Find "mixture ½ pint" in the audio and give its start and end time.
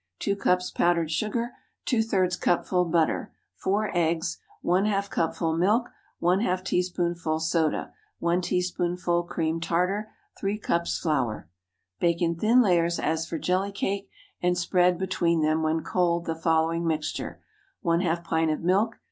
16.87-18.49